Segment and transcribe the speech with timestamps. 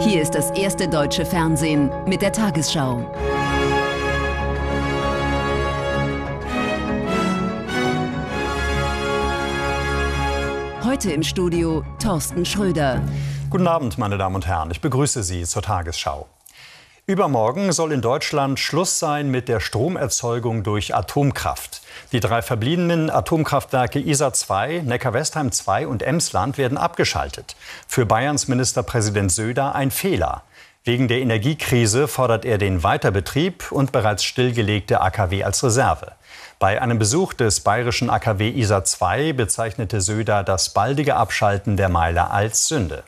[0.00, 3.04] Hier ist das erste deutsche Fernsehen mit der Tagesschau.
[10.84, 13.02] Heute im Studio Thorsten Schröder.
[13.50, 14.70] Guten Abend, meine Damen und Herren.
[14.70, 16.28] Ich begrüße Sie zur Tagesschau.
[17.08, 21.80] Übermorgen soll in Deutschland Schluss sein mit der Stromerzeugung durch Atomkraft.
[22.12, 27.56] Die drei verbliebenen Atomkraftwerke Isar 2, Neckar-Westheim 2 und Emsland werden abgeschaltet.
[27.86, 30.42] Für Bayerns Ministerpräsident Söder ein Fehler.
[30.84, 36.12] Wegen der Energiekrise fordert er den Weiterbetrieb und bereits stillgelegte AKW als Reserve.
[36.58, 42.30] Bei einem Besuch des bayerischen AKW Isar 2 bezeichnete Söder das baldige Abschalten der Meiler
[42.32, 43.02] als Sünde.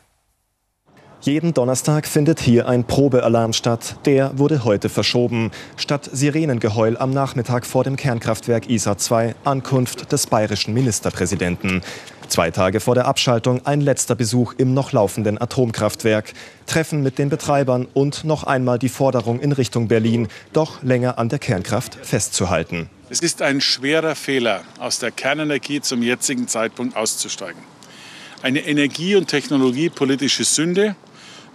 [1.23, 3.97] Jeden Donnerstag findet hier ein Probealarm statt.
[4.07, 5.51] Der wurde heute verschoben.
[5.77, 11.83] Statt Sirenengeheul am Nachmittag vor dem Kernkraftwerk ISA 2 Ankunft des bayerischen Ministerpräsidenten.
[12.29, 16.33] Zwei Tage vor der Abschaltung ein letzter Besuch im noch laufenden Atomkraftwerk.
[16.65, 21.29] Treffen mit den Betreibern und noch einmal die Forderung in Richtung Berlin, doch länger an
[21.29, 22.89] der Kernkraft festzuhalten.
[23.11, 27.61] Es ist ein schwerer Fehler, aus der Kernenergie zum jetzigen Zeitpunkt auszusteigen.
[28.41, 30.97] Eine energie- und technologiepolitische Sünde,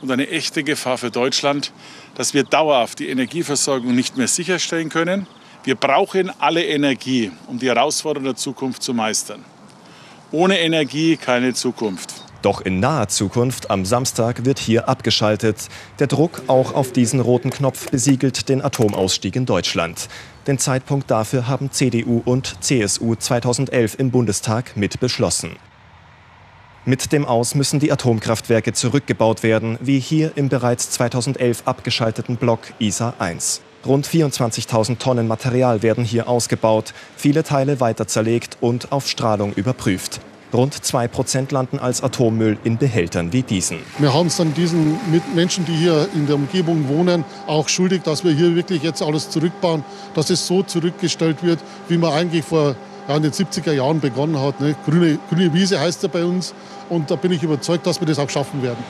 [0.01, 1.71] und eine echte Gefahr für Deutschland,
[2.15, 5.27] dass wir dauerhaft die Energieversorgung nicht mehr sicherstellen können.
[5.63, 9.43] Wir brauchen alle Energie, um die Herausforderungen der Zukunft zu meistern.
[10.31, 12.13] Ohne Energie keine Zukunft.
[12.41, 15.67] Doch in naher Zukunft am Samstag wird hier abgeschaltet.
[15.97, 20.07] Der Druck auch auf diesen roten Knopf besiegelt den Atomausstieg in Deutschland.
[20.45, 25.55] Den Zeitpunkt dafür haben CDU und CSU 2011 im Bundestag mit beschlossen.
[26.88, 32.59] Mit dem Aus müssen die Atomkraftwerke zurückgebaut werden, wie hier im bereits 2011 abgeschalteten Block
[32.78, 33.61] ISA 1.
[33.88, 40.22] Rund 24.000 Tonnen Material werden hier ausgebaut, viele Teile weiter zerlegt und auf Strahlung überprüft.
[40.53, 43.80] Rund 2% landen als Atommüll in Behältern wie diesen.
[43.97, 45.00] Wir haben es dann diesen
[45.33, 49.31] Menschen, die hier in der Umgebung wohnen, auch schuldig, dass wir hier wirklich jetzt alles
[49.31, 51.57] zurückbauen, dass es so zurückgestellt wird,
[51.88, 52.75] wie man eigentlich vor
[53.07, 54.59] ja, in den 70er Jahren begonnen hat.
[54.59, 54.75] Ne?
[54.85, 56.53] Grüne, grüne Wiese heißt er bei uns.
[56.89, 58.83] Und da bin ich überzeugt, dass wir das auch schaffen werden.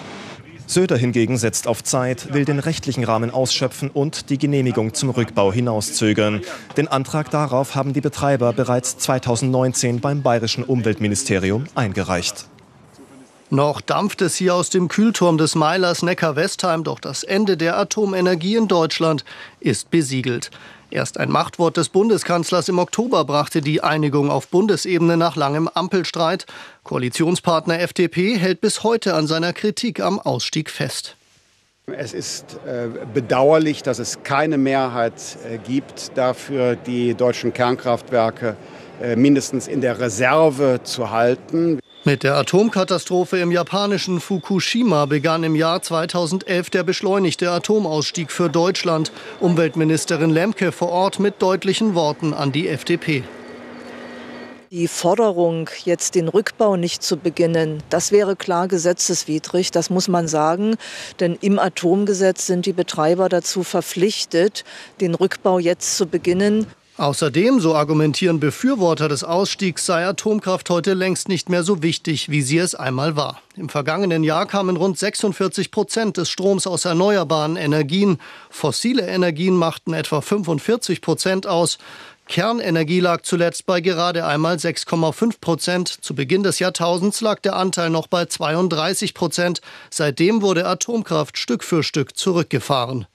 [0.67, 5.53] Söder hingegen setzt auf Zeit, will den rechtlichen Rahmen ausschöpfen und die Genehmigung zum Rückbau
[5.53, 6.41] hinauszögern.
[6.75, 12.47] Den Antrag darauf haben die Betreiber bereits 2019 beim bayerischen Umweltministerium eingereicht.
[13.51, 18.55] Noch dampft es hier aus dem Kühlturm des Meilers Neckar-Westheim, doch das Ende der Atomenergie
[18.55, 19.23] in Deutschland
[19.59, 20.49] ist besiegelt.
[20.91, 26.45] Erst ein Machtwort des Bundeskanzlers im Oktober brachte die Einigung auf Bundesebene nach langem Ampelstreit.
[26.83, 31.15] Koalitionspartner FDP hält bis heute an seiner Kritik am Ausstieg fest.
[31.87, 35.13] Es ist äh, bedauerlich, dass es keine Mehrheit
[35.47, 38.55] äh, gibt dafür, die deutschen Kernkraftwerke
[39.01, 41.79] äh, mindestens in der Reserve zu halten.
[42.07, 49.11] Mit der Atomkatastrophe im japanischen Fukushima begann im Jahr 2011 der beschleunigte Atomausstieg für Deutschland.
[49.39, 53.23] Umweltministerin Lemke vor Ort mit deutlichen Worten an die FDP.
[54.69, 60.27] Die Forderung, jetzt den Rückbau nicht zu beginnen, das wäre klar gesetzeswidrig, das muss man
[60.27, 60.75] sagen.
[61.19, 64.63] Denn im Atomgesetz sind die Betreiber dazu verpflichtet,
[65.01, 66.67] den Rückbau jetzt zu beginnen.
[66.97, 72.41] Außerdem, so argumentieren Befürworter des Ausstiegs, sei Atomkraft heute längst nicht mehr so wichtig, wie
[72.41, 73.41] sie es einmal war.
[73.57, 78.17] Im vergangenen Jahr kamen rund 46 Prozent des Stroms aus erneuerbaren Energien.
[78.49, 81.79] Fossile Energien machten etwa 45 Prozent aus.
[82.29, 85.89] Kernenergie lag zuletzt bei gerade einmal 6,5 Prozent.
[85.89, 89.59] Zu Beginn des Jahrtausends lag der Anteil noch bei 32 Prozent.
[89.89, 93.05] Seitdem wurde Atomkraft Stück für Stück zurückgefahren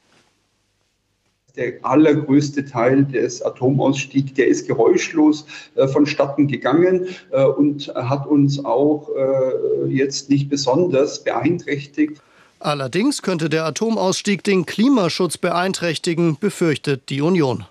[1.56, 8.64] der allergrößte Teil des Atomausstiegs, der ist geräuschlos äh, vonstatten gegangen äh, und hat uns
[8.64, 12.20] auch äh, jetzt nicht besonders beeinträchtigt.
[12.60, 17.64] Allerdings könnte der Atomausstieg den Klimaschutz beeinträchtigen, befürchtet die Union.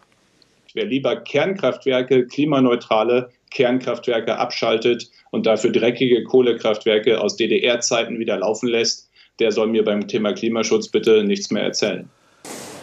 [0.74, 9.10] Wer lieber Kernkraftwerke, klimaneutrale Kernkraftwerke abschaltet und dafür dreckige Kohlekraftwerke aus DDR-Zeiten wieder laufen lässt,
[9.40, 12.10] der soll mir beim Thema Klimaschutz bitte nichts mehr erzählen.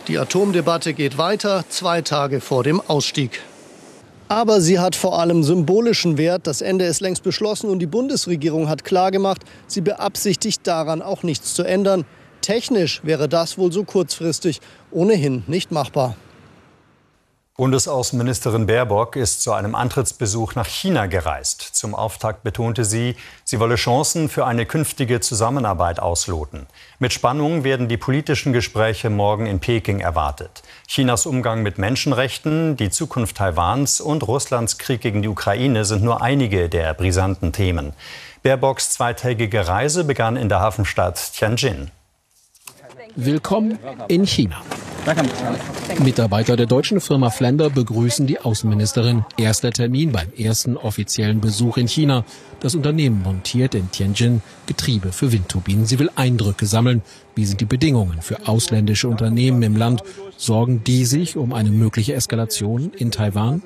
[0.08, 3.42] Die Atomdebatte geht weiter, zwei Tage vor dem Ausstieg.
[4.28, 6.46] Aber sie hat vor allem symbolischen Wert.
[6.46, 11.54] Das Ende ist längst beschlossen und die Bundesregierung hat klargemacht, sie beabsichtigt daran auch nichts
[11.54, 12.04] zu ändern.
[12.40, 14.60] Technisch wäre das wohl so kurzfristig
[14.92, 16.16] ohnehin nicht machbar.
[17.56, 21.62] Bundesaußenministerin Baerbock ist zu einem Antrittsbesuch nach China gereist.
[21.62, 26.66] Zum Auftakt betonte sie, sie wolle Chancen für eine künftige Zusammenarbeit ausloten.
[26.98, 30.62] Mit Spannung werden die politischen Gespräche morgen in Peking erwartet.
[30.86, 36.20] Chinas Umgang mit Menschenrechten, die Zukunft Taiwans und Russlands Krieg gegen die Ukraine sind nur
[36.20, 37.94] einige der brisanten Themen.
[38.42, 41.90] Baerbocks zweitägige Reise begann in der Hafenstadt Tianjin.
[43.14, 43.78] Willkommen
[44.08, 44.60] in China.
[46.02, 49.24] Mitarbeiter der deutschen Firma Flender begrüßen die Außenministerin.
[49.36, 52.24] Erster Termin beim ersten offiziellen Besuch in China.
[52.58, 55.86] Das Unternehmen montiert in Tianjin Getriebe für Windturbinen.
[55.86, 57.02] Sie will Eindrücke sammeln.
[57.36, 60.02] Wie sind die Bedingungen für ausländische Unternehmen im Land?
[60.36, 63.62] Sorgen die sich um eine mögliche Eskalation in Taiwan?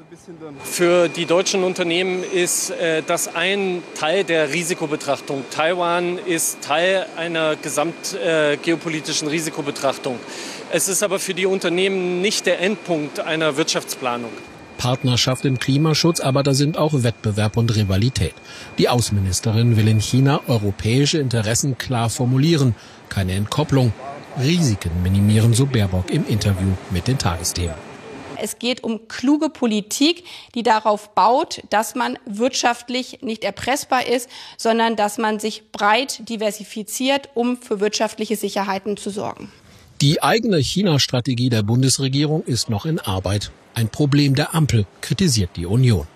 [0.63, 5.45] Für die deutschen Unternehmen ist äh, das ein Teil der Risikobetrachtung.
[5.51, 10.19] Taiwan ist Teil einer gesamtgeopolitischen äh, Risikobetrachtung.
[10.73, 14.31] Es ist aber für die Unternehmen nicht der Endpunkt einer Wirtschaftsplanung.
[14.79, 18.35] Partnerschaft im Klimaschutz, aber da sind auch Wettbewerb und Rivalität.
[18.79, 22.77] Die Außenministerin will in China europäische Interessen klar formulieren.
[23.09, 23.93] Keine Entkopplung.
[24.39, 27.75] Risiken minimieren, so Baerbock im Interview mit den Tagesthemen.
[28.41, 30.25] Es geht um kluge Politik,
[30.55, 37.29] die darauf baut, dass man wirtschaftlich nicht erpressbar ist, sondern dass man sich breit diversifiziert,
[37.35, 39.51] um für wirtschaftliche Sicherheiten zu sorgen.
[40.01, 43.51] Die eigene China-Strategie der Bundesregierung ist noch in Arbeit.
[43.75, 46.07] Ein Problem der Ampel, kritisiert die Union.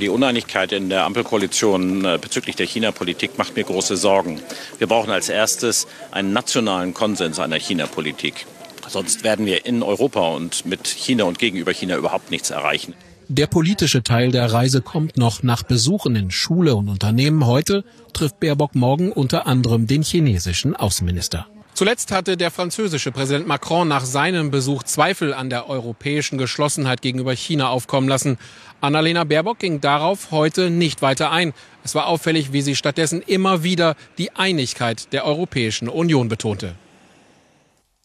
[0.00, 4.38] Die Uneinigkeit in der Ampelkoalition äh, bezüglich der China-Politik macht mir große Sorgen.
[4.78, 8.46] Wir brauchen als erstes einen nationalen Konsens einer China-Politik.
[8.88, 12.94] Sonst werden wir in Europa und mit China und gegenüber China überhaupt nichts erreichen.
[13.26, 17.44] Der politische Teil der Reise kommt noch nach Besuchen in Schule und Unternehmen.
[17.44, 21.48] Heute trifft Baerbock morgen unter anderem den chinesischen Außenminister.
[21.74, 27.32] Zuletzt hatte der französische Präsident Macron nach seinem Besuch Zweifel an der europäischen Geschlossenheit gegenüber
[27.32, 28.36] China aufkommen lassen.
[28.82, 31.54] Annalena Baerbock ging darauf heute nicht weiter ein.
[31.82, 36.74] Es war auffällig, wie sie stattdessen immer wieder die Einigkeit der Europäischen Union betonte.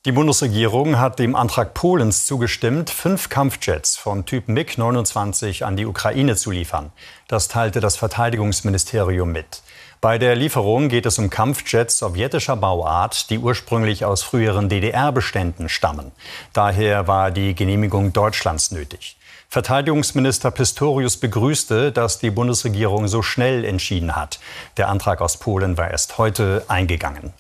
[0.06, 6.38] Die Bundesregierung hat dem Antrag Polens zugestimmt, fünf Kampfjets vom Typ MiG-29 an die Ukraine
[6.38, 6.94] zu liefern.
[7.28, 9.62] Das teilte das Verteidigungsministerium mit.
[10.00, 16.12] Bei der Lieferung geht es um Kampfjets sowjetischer Bauart, die ursprünglich aus früheren DDR-Beständen stammen.
[16.54, 19.18] Daher war die Genehmigung Deutschlands nötig.
[19.50, 24.40] Verteidigungsminister Pistorius begrüßte, dass die Bundesregierung so schnell entschieden hat.
[24.76, 27.34] Der Antrag aus Polen war erst heute eingegangen.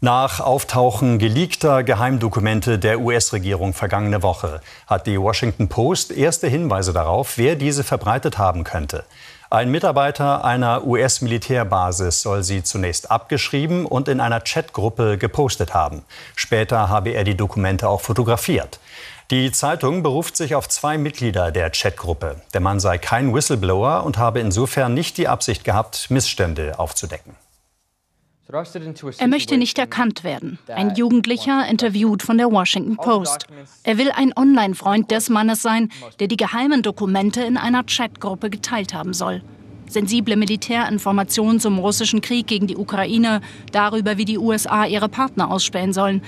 [0.00, 7.36] Nach Auftauchen geleakter Geheimdokumente der US-Regierung vergangene Woche hat die Washington Post erste Hinweise darauf,
[7.36, 9.04] wer diese verbreitet haben könnte.
[9.50, 16.02] Ein Mitarbeiter einer US-Militärbasis soll sie zunächst abgeschrieben und in einer Chatgruppe gepostet haben.
[16.36, 18.78] Später habe er die Dokumente auch fotografiert.
[19.30, 22.42] Die Zeitung beruft sich auf zwei Mitglieder der Chatgruppe.
[22.52, 27.34] Der Mann sei kein Whistleblower und habe insofern nicht die Absicht gehabt, Missstände aufzudecken.
[29.18, 30.58] Er möchte nicht erkannt werden.
[30.68, 33.46] Ein Jugendlicher interviewt von der Washington Post.
[33.82, 38.94] Er will ein Online-Freund des Mannes sein, der die geheimen Dokumente in einer Chatgruppe geteilt
[38.94, 39.42] haben soll.
[39.88, 43.42] Sensible Militärinformationen zum russischen Krieg gegen die Ukraine,
[43.72, 46.22] darüber, wie die USA ihre Partner ausspähen sollen.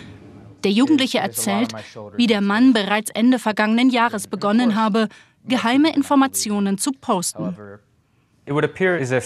[0.63, 1.73] Der Jugendliche erzählt,
[2.17, 5.09] wie der Mann bereits Ende vergangenen Jahres begonnen habe,
[5.47, 7.57] geheime Informationen zu posten.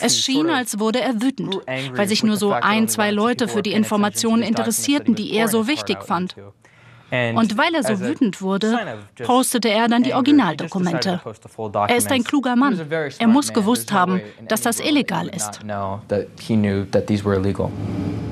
[0.02, 1.60] Es schien, als wurde er wütend,
[1.94, 6.02] weil sich nur so ein, zwei Leute für die Informationen interessierten, die er so wichtig
[6.02, 6.36] fand.
[7.10, 8.76] Und weil er so wütend wurde,
[9.22, 11.20] postete er dann die Originaldokumente.
[11.88, 12.80] Er ist ein kluger Mann.
[13.18, 15.60] Er muss gewusst haben, dass das illegal ist.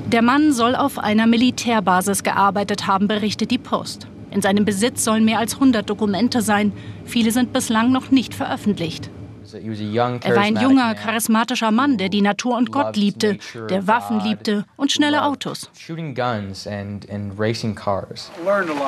[0.07, 4.07] Der Mann soll auf einer Militärbasis gearbeitet haben, berichtet die Post.
[4.31, 6.73] In seinem Besitz sollen mehr als 100 Dokumente sein.
[7.05, 9.09] Viele sind bislang noch nicht veröffentlicht.
[9.53, 13.37] Er war ein junger, charismatischer Mann, der die Natur und Gott liebte,
[13.69, 15.69] der Waffen liebte und schnelle Autos.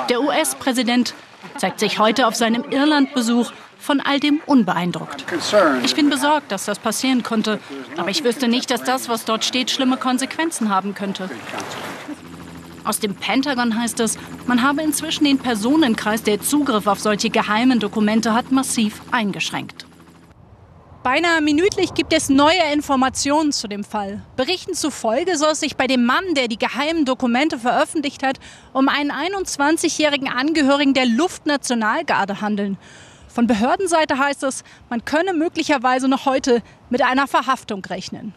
[0.09, 1.13] Der US-Präsident
[1.57, 5.25] zeigt sich heute auf seinem Irland-Besuch von all dem unbeeindruckt.
[5.83, 7.59] Ich bin besorgt, dass das passieren konnte,
[7.97, 11.29] aber ich wüsste nicht, dass das, was dort steht, schlimme Konsequenzen haben könnte.
[12.83, 17.79] Aus dem Pentagon heißt es, man habe inzwischen den Personenkreis, der Zugriff auf solche geheimen
[17.79, 19.85] Dokumente hat, massiv eingeschränkt.
[21.05, 24.23] Beinahe minütlich gibt es neue Informationen zu dem Fall.
[24.37, 28.39] Berichten zufolge soll es sich bei dem Mann, der die geheimen Dokumente veröffentlicht hat,
[28.73, 32.79] um einen 21-jährigen Angehörigen der Luftnationalgarde handeln.
[33.27, 38.33] Von Behördenseite heißt es, man könne möglicherweise noch heute mit einer Verhaftung rechnen.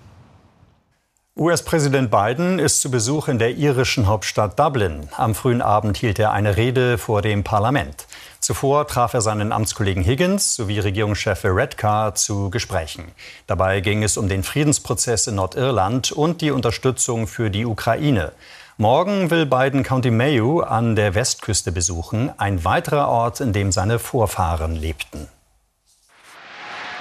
[1.38, 5.08] US-Präsident Biden ist zu Besuch in der irischen Hauptstadt Dublin.
[5.16, 8.07] Am frühen Abend hielt er eine Rede vor dem Parlament.
[8.48, 13.04] Zuvor traf er seinen Amtskollegen Higgins sowie Regierungschef Redcar zu Gesprächen.
[13.46, 18.32] Dabei ging es um den Friedensprozess in Nordirland und die Unterstützung für die Ukraine.
[18.78, 23.98] Morgen will Biden County Mayo an der Westküste besuchen, ein weiterer Ort, in dem seine
[23.98, 25.28] Vorfahren lebten.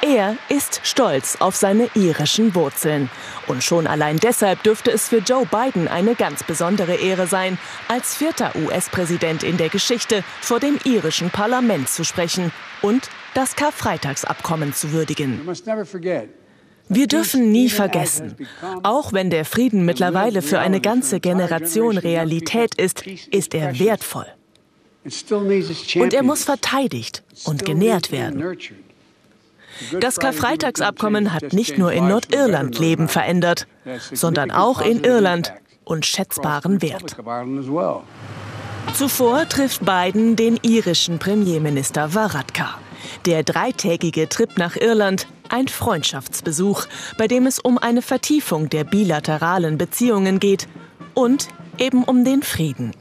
[0.07, 3.09] Er ist stolz auf seine irischen Wurzeln.
[3.45, 7.57] Und schon allein deshalb dürfte es für Joe Biden eine ganz besondere Ehre sein,
[7.89, 14.73] als vierter US-Präsident in der Geschichte vor dem irischen Parlament zu sprechen und das Karfreitagsabkommen
[14.73, 15.41] zu würdigen.
[16.87, 18.35] Wir dürfen nie vergessen,
[18.83, 24.27] auch wenn der Frieden mittlerweile für eine ganze Generation Realität ist, ist er wertvoll.
[25.99, 28.57] Und er muss verteidigt und genährt werden.
[29.99, 33.67] Das Karfreitagsabkommen hat nicht nur in Nordirland Leben verändert,
[34.11, 35.53] sondern auch in Irland
[35.83, 37.15] und schätzbaren Wert.
[38.93, 42.79] Zuvor trifft Biden den irischen Premierminister Varadkar.
[43.25, 46.85] Der dreitägige Trip nach Irland, ein Freundschaftsbesuch,
[47.17, 50.67] bei dem es um eine Vertiefung der bilateralen Beziehungen geht
[51.13, 52.91] und eben um den Frieden.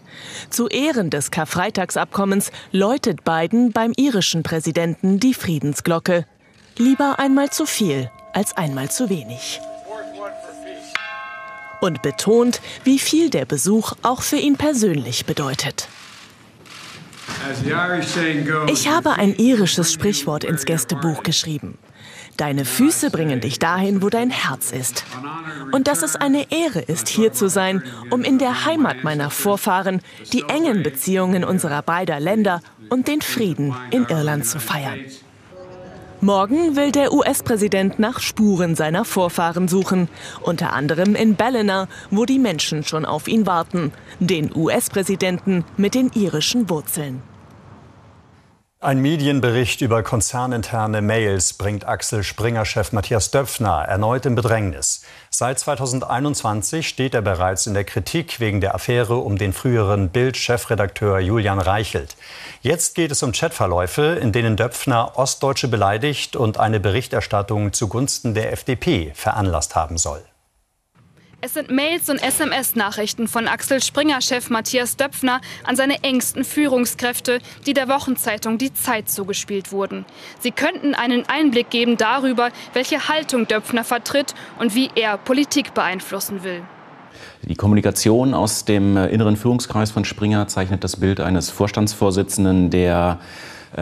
[0.50, 6.26] Zu Ehren des Karfreitagsabkommens läutet Biden beim irischen Präsidenten die Friedensglocke.
[6.78, 9.60] Lieber einmal zu viel als einmal zu wenig.
[11.80, 15.88] Und betont, wie viel der Besuch auch für ihn persönlich bedeutet.
[18.68, 21.78] Ich habe ein irisches Sprichwort ins Gästebuch geschrieben.
[22.36, 25.04] Deine Füße bringen dich dahin, wo dein Herz ist.
[25.72, 30.02] Und dass es eine Ehre ist, hier zu sein, um in der Heimat meiner Vorfahren
[30.32, 35.00] die engen Beziehungen unserer beider Länder und den Frieden in Irland zu feiern.
[36.22, 40.08] Morgen will der US-Präsident nach Spuren seiner Vorfahren suchen,
[40.40, 46.10] unter anderem in Ballina, wo die Menschen schon auf ihn warten, den US-Präsidenten mit den
[46.14, 47.22] irischen Wurzeln.
[48.86, 55.02] Ein Medienbericht über konzerninterne Mails bringt Axel Springer-Chef Matthias Döpfner erneut in Bedrängnis.
[55.28, 61.18] Seit 2021 steht er bereits in der Kritik wegen der Affäre um den früheren Bild-Chefredakteur
[61.18, 62.14] Julian Reichelt.
[62.62, 68.52] Jetzt geht es um Chatverläufe, in denen Döpfner Ostdeutsche beleidigt und eine Berichterstattung zugunsten der
[68.52, 70.22] FDP veranlasst haben soll.
[71.42, 77.74] Es sind Mails und SMS-Nachrichten von Axel Springer-Chef Matthias Döpfner an seine engsten Führungskräfte, die
[77.74, 80.06] der Wochenzeitung Die Zeit zugespielt wurden.
[80.40, 86.42] Sie könnten einen Einblick geben darüber, welche Haltung Döpfner vertritt und wie er Politik beeinflussen
[86.42, 86.62] will.
[87.42, 93.20] Die Kommunikation aus dem äh, inneren Führungskreis von Springer zeichnet das Bild eines Vorstandsvorsitzenden, der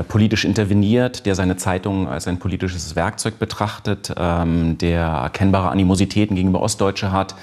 [0.08, 6.62] politisch interveniert, der seine Zeitung als ein politisches Werkzeug betrachtet, ähm, der erkennbare Animositäten gegenüber
[6.62, 7.34] Ostdeutsche hat,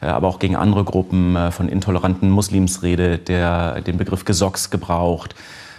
[0.00, 4.70] äh, aber auch gegen andere Gruppen äh, von intoleranten Muslims redet, der den Begriff Gesocks
[4.70, 5.34] gebraucht,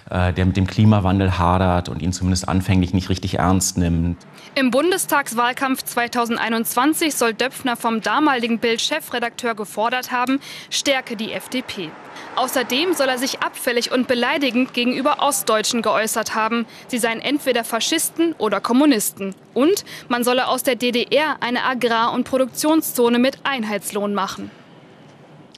[0.10, 4.18] der mit dem Klimawandel hadert und ihn zumindest anfänglich nicht richtig ernst nimmt.
[4.56, 10.40] Im Bundestagswahlkampf 2021 soll Döpfner vom damaligen Bild-Chefredakteur gefordert haben,
[10.70, 11.92] stärke die FDP.
[12.36, 16.66] Außerdem soll er sich abfällig und beleidigend gegenüber Ostdeutschen geäußert haben.
[16.88, 19.36] Sie seien entweder Faschisten oder Kommunisten.
[19.54, 24.52] Und man solle aus der DDR eine Agrar- und Produktionszone mit Einheitslohn machen.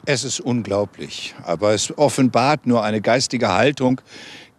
[0.06, 4.02] Es ist unglaublich, aber es offenbart nur eine geistige Haltung,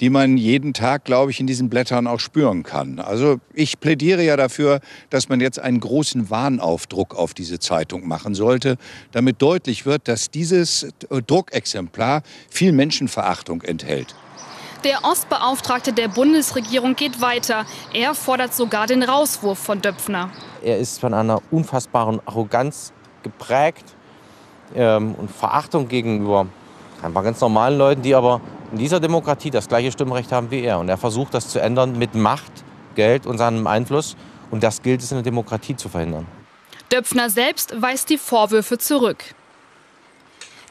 [0.01, 2.99] die man jeden Tag, glaube ich, in diesen Blättern auch spüren kann.
[2.99, 4.81] Also ich plädiere ja dafür,
[5.11, 8.77] dass man jetzt einen großen Warnaufdruck auf diese Zeitung machen sollte,
[9.13, 14.15] damit deutlich wird, dass dieses Druckexemplar viel Menschenverachtung enthält.
[14.85, 17.67] Der Ostbeauftragte der Bundesregierung geht weiter.
[17.95, 20.31] Er fordert sogar den Rauswurf von Döpfner.
[20.61, 23.85] Er ist von einer unfassbaren Arroganz geprägt
[24.75, 26.49] ähm, und Verachtung gegenüber
[27.01, 28.41] ein paar ganz normalen Leuten, die aber
[28.73, 30.79] in dieser Demokratie das gleiche Stimmrecht haben wie er.
[30.79, 32.53] Und er versucht das zu ändern mit Macht,
[32.95, 34.17] Geld und seinem Einfluss.
[34.51, 36.27] Und das gilt es in der Demokratie zu verhindern.
[36.91, 39.25] Döpfner selbst weist die Vorwürfe zurück.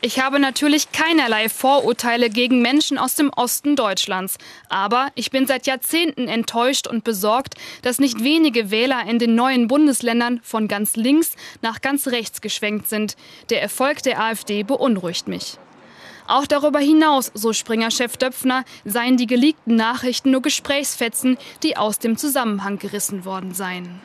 [0.03, 4.37] Ich habe natürlich keinerlei Vorurteile gegen Menschen aus dem Osten Deutschlands.
[4.67, 7.53] Aber ich bin seit Jahrzehnten enttäuscht und besorgt,
[7.83, 12.89] dass nicht wenige Wähler in den neuen Bundesländern von ganz links nach ganz rechts geschwenkt
[12.89, 13.15] sind.
[13.51, 15.59] Der Erfolg der AfD beunruhigt mich.
[16.27, 22.17] Auch darüber hinaus, so Springer-Chef Döpfner, seien die geleakten Nachrichten nur Gesprächsfetzen, die aus dem
[22.17, 24.01] Zusammenhang gerissen worden seien.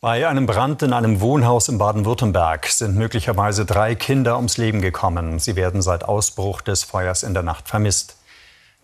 [0.00, 5.38] Bei einem Brand in einem Wohnhaus in Baden-Württemberg sind möglicherweise drei Kinder ums Leben gekommen.
[5.38, 8.16] Sie werden seit Ausbruch des Feuers in der Nacht vermisst.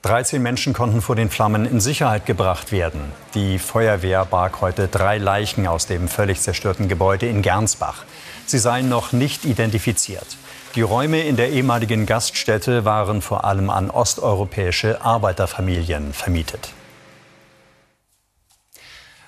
[0.03, 3.13] 13 Menschen konnten vor den Flammen in Sicherheit gebracht werden.
[3.35, 8.03] Die Feuerwehr barg heute drei Leichen aus dem völlig zerstörten Gebäude in Gernsbach.
[8.45, 10.27] Sie seien noch nicht identifiziert.
[10.75, 16.73] Die Räume in der ehemaligen Gaststätte waren vor allem an osteuropäische Arbeiterfamilien vermietet.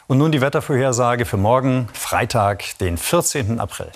[0.06, 3.60] Und nun die Wettervorhersage für morgen, Freitag, den 14.
[3.60, 3.90] April.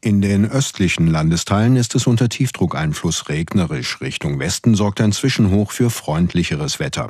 [0.00, 4.00] In den östlichen Landesteilen ist es unter Tiefdruckeinfluss regnerisch.
[4.00, 7.08] Richtung Westen sorgt ein Zwischenhoch für freundlicheres Wetter.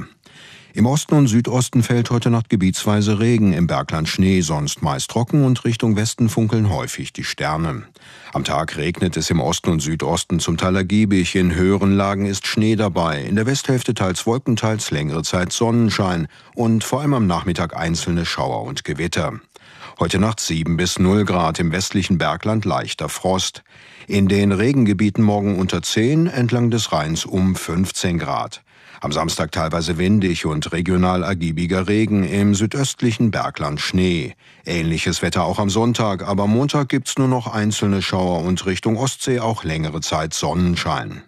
[0.73, 5.43] Im Osten und Südosten fällt heute Nacht gebietsweise Regen, im Bergland Schnee, sonst meist trocken
[5.43, 7.83] und Richtung Westen funkeln häufig die Sterne.
[8.33, 12.47] Am Tag regnet es im Osten und Südosten zum Teil ergiebig, in höheren Lagen ist
[12.47, 17.27] Schnee dabei, in der Westhälfte teils Wolken, teils längere Zeit Sonnenschein und vor allem am
[17.27, 19.41] Nachmittag einzelne Schauer und Gewitter.
[19.99, 23.65] Heute Nacht 7 bis 0 Grad, im westlichen Bergland leichter Frost.
[24.07, 28.63] In den Regengebieten morgen unter 10, entlang des Rheins um 15 Grad.
[29.03, 34.35] Am Samstag teilweise windig und regional ergiebiger Regen, im südöstlichen Bergland Schnee.
[34.67, 39.41] Ähnliches Wetter auch am Sonntag, aber Montag gibt's nur noch einzelne Schauer und Richtung Ostsee
[39.41, 41.23] auch längere Zeit Sonnenschein.